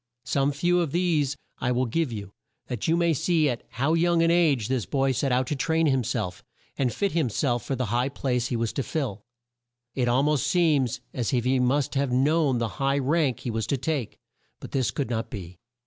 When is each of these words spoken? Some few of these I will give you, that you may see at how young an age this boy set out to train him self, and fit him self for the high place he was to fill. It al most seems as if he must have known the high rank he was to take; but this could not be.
Some 0.25 0.51
few 0.51 0.79
of 0.79 0.93
these 0.93 1.35
I 1.59 1.71
will 1.71 1.85
give 1.85 2.11
you, 2.11 2.33
that 2.65 2.87
you 2.87 2.97
may 2.97 3.13
see 3.13 3.47
at 3.47 3.61
how 3.69 3.93
young 3.93 4.23
an 4.23 4.31
age 4.31 4.67
this 4.67 4.87
boy 4.87 5.11
set 5.11 5.31
out 5.31 5.45
to 5.45 5.55
train 5.55 5.85
him 5.85 6.03
self, 6.03 6.43
and 6.75 6.91
fit 6.91 7.11
him 7.11 7.29
self 7.29 7.63
for 7.63 7.75
the 7.75 7.85
high 7.93 8.09
place 8.09 8.47
he 8.47 8.55
was 8.55 8.73
to 8.73 8.81
fill. 8.81 9.21
It 9.93 10.07
al 10.07 10.23
most 10.23 10.47
seems 10.47 11.01
as 11.13 11.31
if 11.35 11.43
he 11.45 11.59
must 11.59 11.93
have 11.93 12.11
known 12.11 12.57
the 12.57 12.67
high 12.81 12.97
rank 12.97 13.41
he 13.41 13.51
was 13.51 13.67
to 13.67 13.77
take; 13.77 14.17
but 14.59 14.71
this 14.71 14.89
could 14.89 15.11
not 15.11 15.29
be. 15.29 15.59